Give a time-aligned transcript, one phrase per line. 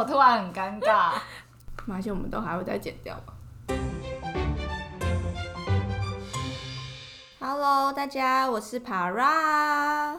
[0.00, 1.12] 我突然很尴尬。
[1.86, 3.14] 发现我们都还会再剪掉。
[7.38, 10.16] Hello，大家，我是 Para，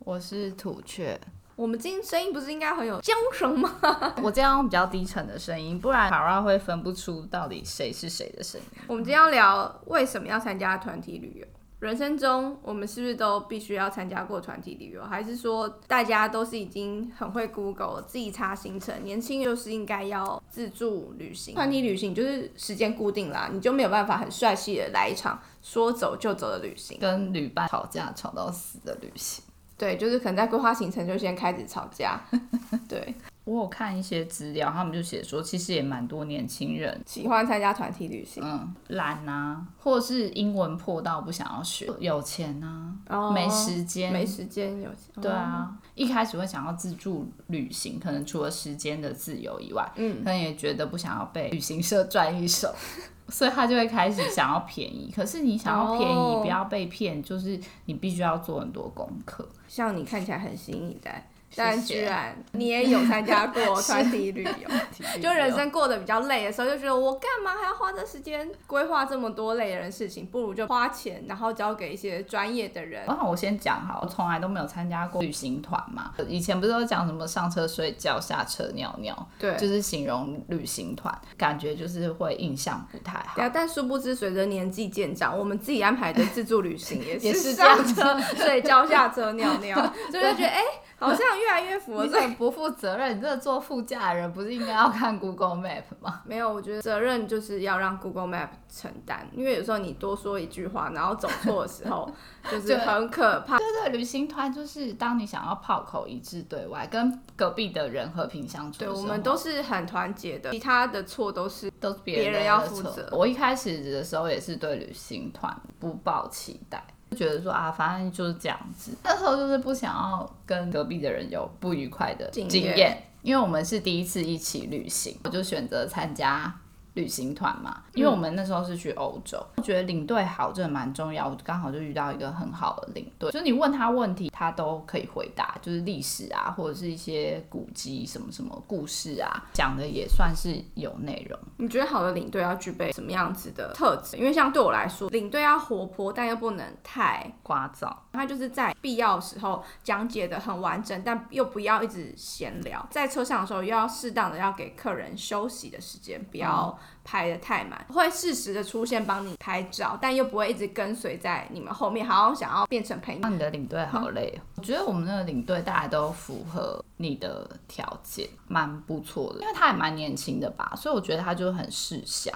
[0.00, 1.18] 我是土雀。
[1.56, 3.72] 我们今天声音不是应该很有缰绳吗？
[4.22, 8.66] 我这样用比较低沉的声音，不然 Para 会分不出到底谁是谁的声音。
[8.86, 11.46] 我们今天要聊为什么要参加团体旅游。
[11.82, 15.02] 人生中，我们是不是都必须要参加过团体旅游？
[15.02, 19.02] 还是说大家都是已经很会 Google 自己查行程？
[19.02, 21.56] 年轻就是应该要自助旅行。
[21.56, 29.42] 团体旅行就是时间固定啦，你就没有办法很帅气的来一场说走就走的旅行，跟旅伴吵架吵到死的旅行。
[29.76, 32.20] 对，就是可能在规划行程就先开始吵架。
[32.88, 33.12] 对。
[33.44, 52.72] 我有看一些资料，他们就写说，其实也蛮多年轻人喜欢参加团体旅行，嗯，懒啊，或者是英文破到不想要学，有钱啊，哦、没时间，没时间，有钱，对啊，一开始会想要自助旅行，可能除了时间的自由以外，嗯，可能也觉得不想要被旅行社 赚一手，
[53.28, 55.12] 所以他就会开始想要便宜。
[55.12, 59.48] 可是你想要便宜，哦、不要被骗，就是你必须要做很多功课。
[59.66, 61.28] 像你看起来很新一代。
[61.54, 73.04] 但居然你也有参加过 团体旅游，就人生过得比较累的时候，就觉得我干嘛还要花这时间规划这么多累人的事情，不如就花钱，然后交给一些专业的人。
[73.06, 76.12] 然后我先讲哈，我从来都没有参加过旅行团嘛。
[76.28, 83.48] 以前不是都讲什么上车睡觉，下车尿尿，对，就是形容旅行团，感觉就是会印象不太好。
[83.52, 89.76] 但殊不知随着年纪渐长，我们自己安排的自助旅行也是 上车 睡觉，下车尿尿，
[90.10, 90.60] 所以就觉得哎。
[90.60, 90.64] 欸
[91.02, 92.06] 好像越来越符合，
[92.38, 93.16] 不负责任。
[93.16, 96.22] 你这个坐副驾的人不是应该要看 Google Map 吗？
[96.24, 102.10] 没有，我觉得责任就是要让 Google Map 承担，因为有时候你多说一句话，然后走错的时候，
[102.50, 103.58] 就是很可怕。
[103.58, 108.78] 对，对对，旅行团就是当你想要炮口一致对外，跟隔壁的人和平相处。
[108.78, 113.08] 对，我们都是很团结的，其他的错都是都是别人要负责。
[113.12, 116.82] 我一开始的时候也是对旅行团不抱期待。
[117.12, 118.92] 觉得说啊，反正就是这样子。
[119.04, 126.52] 那时候就是不想要跟隔壁的人有不愉快的经验，因为我们是第一次一起旅行，我就选择参加。
[126.94, 131.26] 旅行团嘛，因为我们那时候是去欧洲，我、嗯、觉得领队好真的蛮重要。
[131.26, 141.38] 我刚好就遇到一个很好的领队，就是你问他问题，他都可以回答，就是历史啊，或者是一些古迹什么什么故事啊，讲的也算是有内容。
[141.56, 144.16] 你觉得好的领队要具备什么样子的特质？
[144.16, 147.90] 因为像对我来说，领队要活泼，但又不能太聒噪。
[148.12, 152.86] 他就是在必要的时候讲解得很完整，但又不要一直闲聊。
[152.90, 156.78] 在车上的时候，又要适当的要给客人休息的时间，不要。
[157.04, 163.28] 拍得太满，会适时的出现帮你拍照，但又不会一直跟随在你们后面，好像想要变成朋友。
[163.28, 172.32] 你的领队好累，我觉得我们那个领队大家都符合你的条件，蛮不错的，因为他也蛮年轻的吧，所以我觉得他就很识相。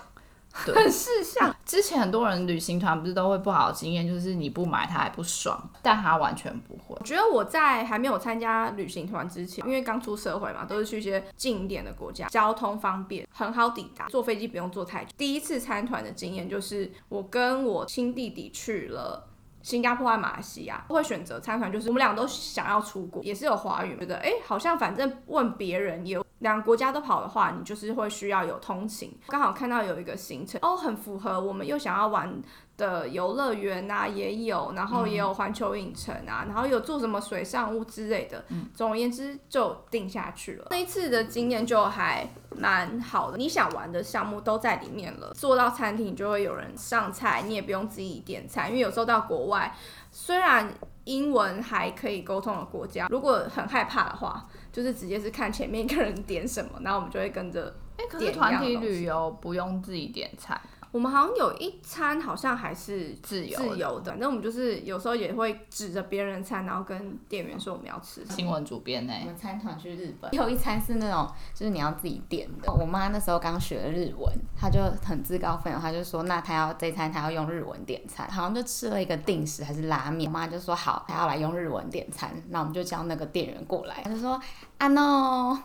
[0.65, 1.55] 对，很事项。
[1.65, 6.97] 之前很多人旅行团不是都会不好的经验，就是你不买他还不爽，但他完全不会。
[6.99, 15.11] 我觉得我在还没有参加旅行团之前，因为刚出社会嘛，都是去一些近一点的国家，交通方便，很好抵达，坐飞机不用坐太久。
[15.17, 19.29] 第一次参团的经验就是我跟我亲弟弟去了
[19.67, 26.25] 新加坡和马来西亚，会选择参团，就是我们俩都想要出国，也是有华语，觉得哎，好像反正问别人有。
[26.41, 29.11] 两个国家都跑的话，你就是会需要有通勤。
[29.27, 32.31] 刚好看到有一个行程哦，很符合我们又想要玩
[32.77, 38.45] 的游乐园啊，也有，然后也有环球影城啊，然后有做什么水上屋之类的。
[38.49, 40.67] 嗯，总而言之就定下去了。
[40.71, 45.33] 那一次的经验就还蛮好的，你想玩的项目都在里面了。
[45.35, 49.75] 坐到餐厅就会有人上菜，你也不用自己点菜，因为有时候到国外，
[50.11, 50.73] 虽然
[51.05, 54.47] 英文还可以沟通的国家，如果很害怕的话。
[54.73, 57.75] 就是直接是看前面一个人点什么，然后我们就会跟着。
[57.97, 60.61] 哎，可是团体旅游不用自己点餐。
[60.93, 68.25] 我们好像有一餐好像还是自由自由的，那我们就是有时候也会指着别人餐，然后跟店员说我们要吃。
[68.31, 69.13] 新闻主编呢？
[69.21, 72.73] 我们餐团去日本，有一餐是那种就是你要自己点的。
[72.73, 80.31] 我妈那时候刚学了日文，她就很自告奋勇，她就说那她要这餐她要用日文点餐，好像就吃了一个定食还是拉面。
[80.31, 84.41] 我妈就说好，她要来用日文点餐，那我们就叫那个店员过来，她就说
[84.79, 85.59] 啊 no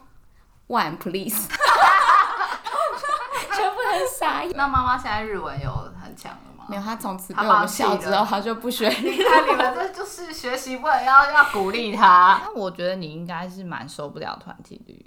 [0.68, 1.48] one please。
[4.19, 4.51] 傻眼。
[4.55, 5.71] 那妈妈现在日文有
[6.03, 6.65] 很强了吗？
[6.67, 8.88] 没有，她从此被我们笑之后，她就不学。
[8.89, 12.41] 你看你们这就是学习不能要要鼓励她。
[12.45, 15.00] 那我觉得你应该是蛮受不了团体旅游，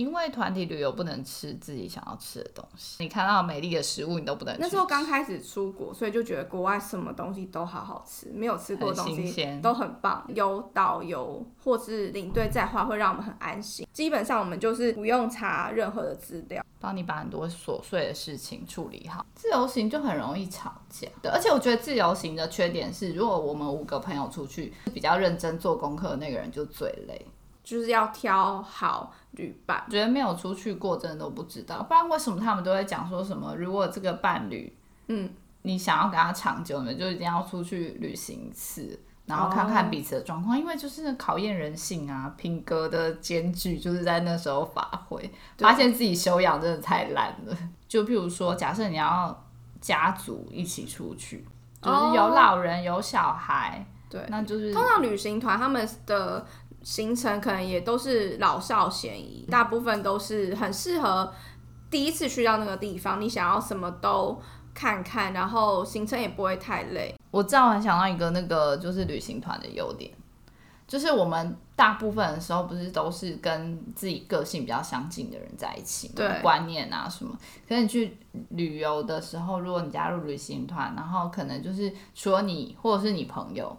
[0.00, 4.60] 因为团体旅游不能吃自己想要吃的东西，你看到美丽的食物你都不能吃。
[4.62, 10.24] 那时候刚开始出国，所以就觉得国外什么东西都好好吃，没有吃过的东西都很棒。
[10.34, 13.86] 有导游或是领队在话，会让我们很安心。
[13.92, 19.26] 基本上我们就是不用查任何的资料，帮你把很多琐碎的事情处理好。
[19.34, 27.26] 自由行就很容易吵架，对，而且我觉得自由行的缺点是，如果我们五个朋友出去，比较认真做功课的那个人就最累。
[27.62, 31.82] 就是要挑好旅伴，觉得没有出去过，真的都不知道。
[31.82, 33.54] 不然为什么他们都会讲说什么？
[33.56, 34.76] 如果这个伴侣，
[35.08, 35.30] 嗯，
[35.62, 47.56] 你想要跟他长久呢，就一定要出去旅行一次，然后看看彼此的状况，哦、因为就是考验人性啊，品格的间距，就是在那时候发挥，发现自己修养真的太烂了。
[47.86, 49.46] 就譬如说，假设你要
[49.80, 51.46] 家族一起出去，
[51.82, 56.44] 就是有老人、哦、有小孩，对，那就是通常旅行团他们的。
[56.82, 61.32] 行程可能也都是老少咸宜，大部分都是很适合
[61.90, 64.40] 第一次去到那个地方，你想要什么都
[64.72, 67.14] 看看，然后行程也不会太累。
[67.30, 70.10] 我正好想到一个那个就是旅行团的优点，
[70.88, 77.36] 就是我们大部分的时候不是都是跟自己个性比较相近的人在一起，对，观念啊什么。
[77.68, 78.16] 可是你去
[78.48, 83.76] 旅游的时候，如果你加入旅行团，然后可能就是除了你或者是你朋友。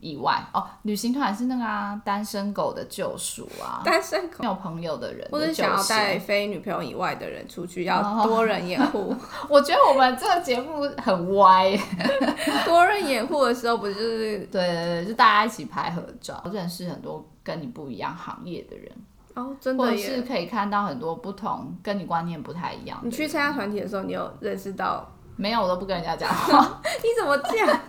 [0.00, 9.14] 以外哦，旅行团是那个啊，单身狗的救赎啊， 单身狗没有朋友的人的，或者想要带非女朋友以外的人出去，要多人掩护。
[9.48, 11.78] 我觉得我们这个节目很歪，
[12.64, 18.90] 多人掩护的时候不就是对对对，就大家一起拍合照，认识很多跟你不一样行业的人
[19.34, 22.98] 哦，真的，或者是可以看到很多不同跟你观念不太一样。
[23.02, 25.06] 你去参加团体的时候，你有认识到？
[25.36, 26.82] 没有，我都不跟人家讲话。
[26.84, 27.80] 你怎么这样？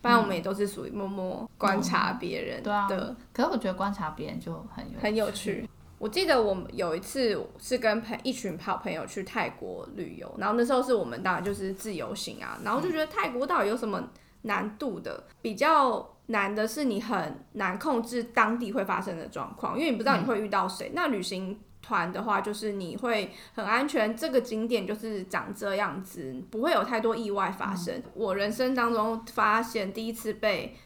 [0.00, 3.16] 不然我们也都是属于默默观察别人的、嗯对啊。
[3.32, 5.68] 可是我觉得观察别人就很有很有趣。
[5.98, 14.02] 我记得我们有一次是跟朋一群好朋友去泰国旅游，然后那时候是我们当然就是自由行啊，然后就觉得泰国到底有什么
[14.42, 15.22] 难度的？
[15.42, 20.88] 比较难的是你很难控制当地会发生的状况，因为你不知道你会遇到谁。
[20.88, 21.60] 嗯、那旅行。
[21.82, 27.94] 团的话，就是你会很安全，这个景点就是长这样子，不会有太多意外发生。
[27.96, 30.76] 嗯、我人生当中发现第一次被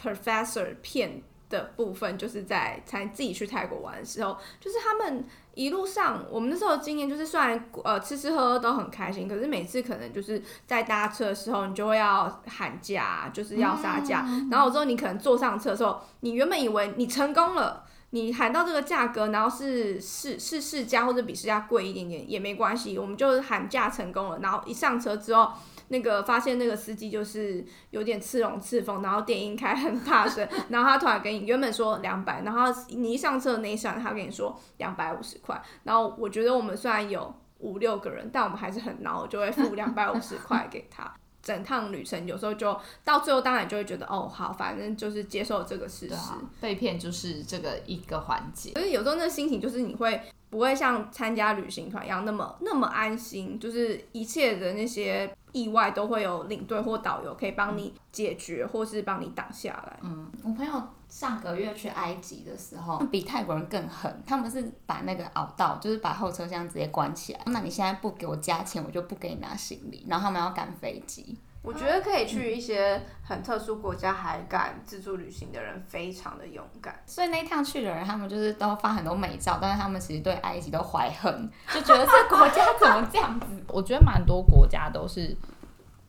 [0.00, 5.24] professor 骗的部分，就是在才自己去泰国玩的时候，就是他们
[5.54, 17.83] 一路上，我们那时候的经验就是，虽然呃吃吃喝喝都很开心，可是每次可能就是在搭车的时候，你就会要喊价，就是要杀价，嗯、然后之后你可能坐上车的时候，你原本以为你成功了。
[18.14, 24.38] 你喊到这个价格，然后是是是市价或者比市价贵一点点也没关系，我们就喊价成功了。
[24.38, 25.50] 然后一上车之后，
[25.88, 35.60] 那个发现那个司机就是有点刺龙刺凤，然后电音开很大声，然后他突然给你原本说两百，然后你一上车的那一刹，他跟你说两百五十块。
[35.82, 41.12] 然后我觉得我们虽然有五六个人，但我们还是很孬，就会付两百五十块给他。
[41.44, 48.72] 整趟旅程有时候就到最后，当然就会觉得哦，好，反正就是接受这个事实，啊、被骗就是这个一个环节。
[48.72, 50.18] 所以有时候那心情就是你会
[50.54, 59.98] 不会像参加旅行团一样那么那么安心，就是一切的那些意外都会有领队或导游可以帮你解决，或是帮你挡下来。
[60.02, 60.82] 嗯，我朋友。
[61.06, 64.20] 上个月去埃及的时候，比泰国人更狠。
[64.26, 67.40] 他们是把那个凹道，就是把后车厢直接关起来。
[67.46, 70.04] 那你现在不给我加钱，我就不给你拿行李。
[70.08, 71.38] 然后他们要赶飞机。
[71.64, 77.02] 我觉得可以去一些很特殊国家还敢自助旅行的人，非常的勇敢。
[77.06, 83.46] 所以那一趟去的人，他们就是都发很多美照，但是他们其实对埃及都怀恨，就觉得这国家怎么这样子。
[83.68, 85.36] 我觉得蛮多国家都是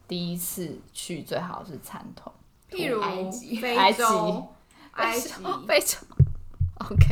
[0.07, 2.29] 第一次去，最好是参团，
[2.69, 4.51] 譬如埃及、非洲。
[4.91, 5.29] 埃及、
[5.67, 5.97] 非洲，
[6.89, 7.05] OK，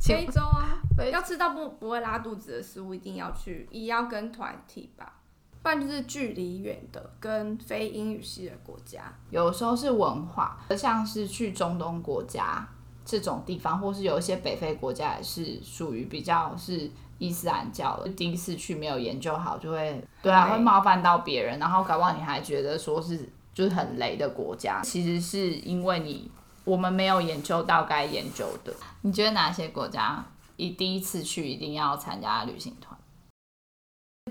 [0.00, 0.80] 非洲啊，
[1.12, 5.19] 要吃到不不会拉肚子的食物，一定要去，也要跟团体吧，
[5.62, 9.12] 不然就是距离远的，跟非英语系的国家。
[9.30, 12.66] 有时候是文化，像是去中东国家
[13.04, 18.08] 这种地方，或是有一些北非国家也是属于比较是伊斯兰教的。
[18.10, 26.30] 第一次去没有研究好，就会对啊，会冒犯到别人，然后搞不好你还觉得说是就是很雷的国家，其实是因为你。
[26.62, 28.72] 我们没有研究到该研究的。
[29.00, 30.22] 你觉得哪些国家
[30.56, 32.96] 一第一次去一定要参加旅行团？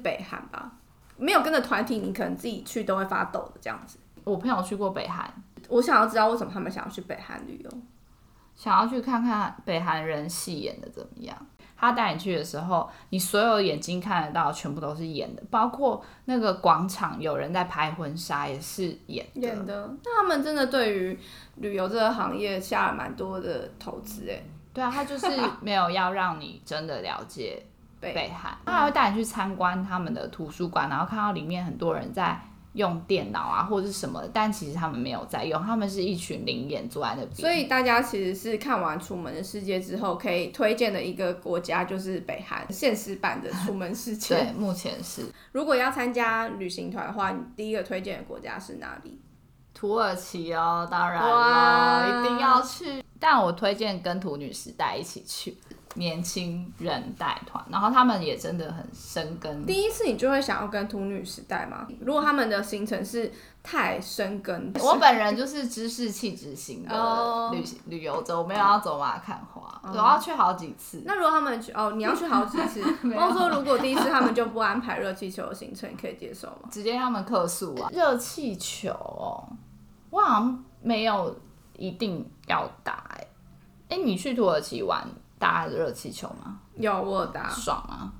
[0.03, 0.71] 北韩吧，
[1.19, 3.99] 没有跟着团体，你可能自己去都会发抖的这样子。
[4.23, 5.31] 我朋友去过北韩，
[5.67, 7.69] 我想要知道为什么他们想要去北韩旅游，
[8.55, 11.35] 想要去看看北韩人戏演的怎么样。
[11.81, 19.39] 他带你去的时候，你所有眼睛看得到，全部都是演的，包括那个广场有人在拍婚纱，也是演的。
[19.39, 19.89] 演的。
[20.03, 21.17] 那他们真的对于
[21.55, 25.27] 旅游这个行业下了蛮多的投资，哎，对啊，他就是
[25.61, 27.65] 没有要让你真的了解
[27.99, 32.39] 北韩，对他还会带你去参观他们的图书馆，然后看到里面很多人在。
[32.73, 37.35] 用电脑啊，或者是什么，但其实他们没有在用，他们是一群灵眼坐在那边。
[37.35, 44.35] 所以大家其实是看完《楚门的世界》之后，可以推荐的一个国家就是北韩，现实版的《楚门世界》。
[44.45, 45.23] 对，目前是。
[45.51, 49.19] 如果要参加旅行团的话，你第一个推荐的国家是哪里？
[49.73, 53.03] 土耳其哦，当然了，一定要去。
[53.19, 55.57] 但我推荐跟土女时代一起去。
[55.95, 59.65] 年轻人带团，然后他们也真的很生根。
[59.65, 61.87] 第一次你就会想要跟土女时代吗？
[61.99, 63.31] 如果他们的行程是
[63.63, 67.87] 太生根，我本人就是知识气质型的旅行、oh.
[67.87, 69.97] 旅游者，我没有要走马看花，我、oh.
[69.97, 71.01] 要去好几次。
[71.05, 72.81] 那如果他们去哦，你要去好几次，
[73.15, 76.69] 我说如果第一次他们就不安排热气球的行程，你可以接受吗？
[76.71, 77.89] 直接他们客诉啊！
[77.91, 79.43] 热气球哦，
[80.11, 81.35] 我好像没有
[81.75, 83.27] 一定要打哎、欸，
[83.89, 85.05] 哎、欸，你去土耳其玩？
[85.39, 86.59] 搭热气球吗？
[86.75, 88.11] 有，我有搭，爽吗？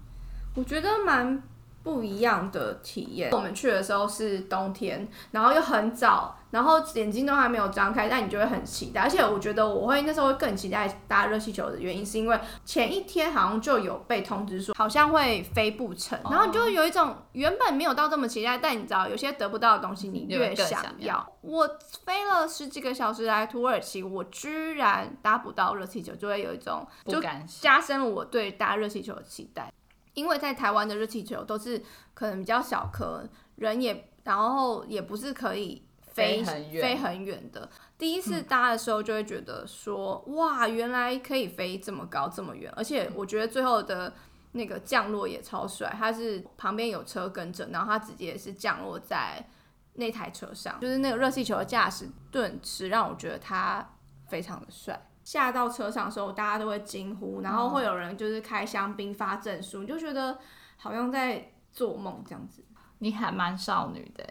[0.56, 1.42] 我觉得蛮
[1.90, 3.32] 不一样的体验。
[3.32, 9.02] 我们去的时候是冬天，然后又很早，然后眼睛都还没有张开，但你就会很期待。
[9.02, 21.16] 而且我觉得我会那时候会更期待搭热气球的原因，是因为前一天好像就有被通知说好像会飞不成，然后你就会有一种原本没有到这么期待，但你知道有些得不到的东西，你越想要。
[21.16, 21.68] 要我
[22.06, 29.72] 飞了十几个小时来土耳其，我居然搭不到热气球，就会有一种就加深了我对搭热气球的期待。
[30.14, 31.82] 因为在台湾的热气球都是
[32.14, 37.70] 可能比较小颗，人也然后也不是可以飞飞很远的。
[37.98, 44.14] 第一次搭的时候就会觉得说，嗯、哇，原来可以飞这么高这么远，而且我觉得最后的
[44.54, 49.46] 那个降落也超帅，它是旁边有车跟着，然后它直接是降落在
[49.94, 53.86] 那台车上，就是那个热气球的驾驶顿时让我觉得它
[54.28, 55.09] 非常的帅。
[55.30, 60.36] 下到车上的时候，大家都会惊呼，然后会有人就是开香槟发证书，你就觉得
[60.76, 62.64] 好像在做梦这样子。
[62.98, 64.28] 你还蛮少女的，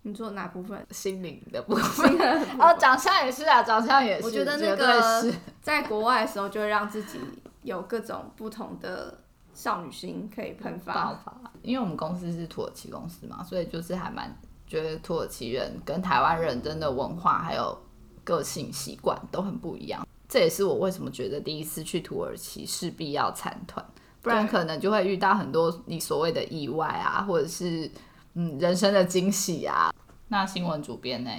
[0.00, 0.86] 你做哪部分？
[0.90, 2.10] 心灵的部分。
[2.58, 4.24] 哦，长相也是啊，长相也是。
[4.24, 5.30] 我觉得那个
[5.60, 7.20] 在国外的时候，就会让自己
[7.60, 9.18] 有各种不同的
[9.52, 10.94] 少女心可以喷发。
[10.94, 11.36] 爆发。
[11.60, 14.34] 因为我们公司是土耳其公司嘛，所以就是还蛮
[14.66, 17.78] 觉得土耳其人跟台湾人真的文化还有。
[18.26, 23.86] 个性习惯都很不一样，这也是我为什么觉得第一次去土耳其势必要参团，
[24.20, 27.88] 不然可能就会遇到很多你所谓的意外啊，或者是
[28.34, 29.92] 嗯人生的惊喜啊。
[30.26, 31.30] 那新闻主编呢？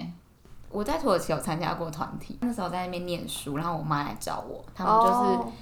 [0.70, 5.54] 我在土耳其有参加过团体，那时候在那边念书，然后我妈来找我，他们就是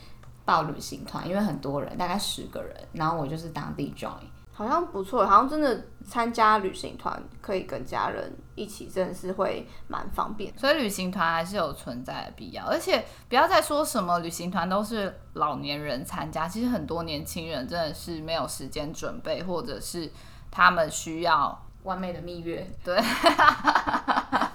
[0.45, 4.11] 报旅行团，因为很多人，大概十个人，然后我就是当地 join。
[4.57, 10.57] 好像不错，好像真的参加旅行团可以跟家人一起，真的是会蛮方便。
[10.57, 20.09] 所以旅行团还是有存在的必要，而且不要再说什么旅行团都是老年人参加，其实很多年轻人真的是没有时间准备，或者是
[20.49, 22.95] 他们需要完美的蜜月，对，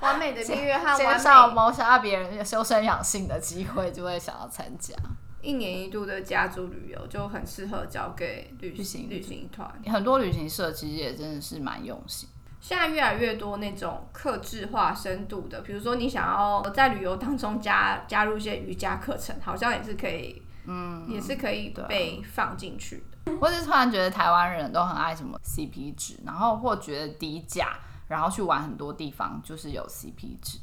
[0.00, 4.94] 完美的蜜月和 介绍谋杀别人修身养性的机会，就会想要参加。
[5.42, 12.28] 一年一度的家族旅游就很适合交给旅行旅行团，很多旅行社其实也真的是蛮用心。
[12.60, 23.36] 现在越来越多那种克制化、深度的，比如说你想要在旅游当中加加入一些瑜伽课程，好像也是可以，嗯，也是可以被放进去的。
[23.40, 27.78] 或是突然觉得台湾人都很爱什么 CP 值，然后或觉得低价，
[28.08, 30.58] 然后去玩很多地方就是有 CP 值。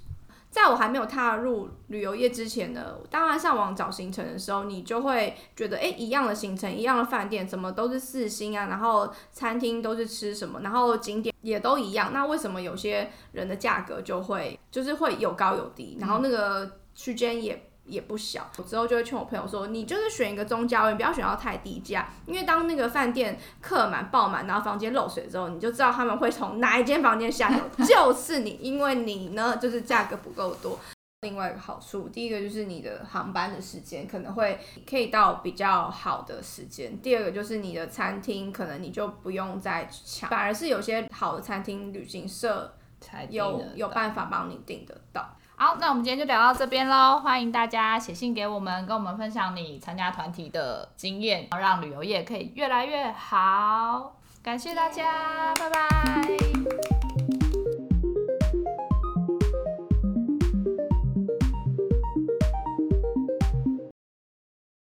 [0.58, 8.66] 在我还没有踏入旅游业之前呢，当然上网找行程的时候，你就会觉得，哎，一样的行程，一样的饭店，怎么都是四星啊？
[8.66, 10.62] 然后餐厅都是吃什么？
[10.62, 15.96] 然后景点也都一样，那为什么有些人的价格就会就是会有高有低？
[16.00, 17.67] 然后那个区间也。
[17.88, 30.78] 也不小，我之后就会劝我朋友说，你就是选一个中价位，不要选到太低价，因为当那个饭店客满爆满，然后房间漏水之后，你就知道他们会从哪一间房间下手，就是你，因为你呢就是价格不够多。
[31.22, 45.36] 另外一个好处，第一个就是你的航班的时间可能会可以到比较好的时间，第二个就是你的餐厅可能你就不用再抢，反而是有些好的餐厅旅行社才有有办法帮你订得到。
[45.60, 47.20] 好，那我们今天就聊到这边喽。
[47.20, 54.14] 欢迎大家写信给我们，跟我们分享你参加团体的经验，让旅游业可以越来越好。
[54.44, 57.17] 感谢大家，拜拜。